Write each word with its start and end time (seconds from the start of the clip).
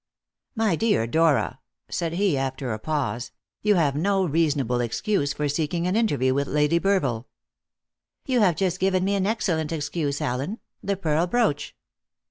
"My 0.55 0.75
dear 0.75 1.05
Dora," 1.05 1.59
said 1.87 2.13
he 2.13 2.35
after 2.35 2.73
a 2.73 2.79
pause, 2.79 3.31
"you 3.61 3.75
have 3.75 3.95
no 3.95 4.25
reasonable 4.25 4.81
excuse 4.81 5.31
for 5.31 5.47
seeking 5.47 5.85
an 5.85 5.95
interview 5.95 6.33
with 6.33 6.47
Lady 6.47 6.79
Burville." 6.79 7.27
"You 8.25 8.39
have 8.39 8.55
just 8.55 8.79
given 8.79 9.03
me 9.03 9.13
an 9.13 9.27
excellent 9.27 9.71
excuse, 9.71 10.19
Allen 10.19 10.57
the 10.81 10.97
pearl 10.97 11.27
brooch." 11.27 11.75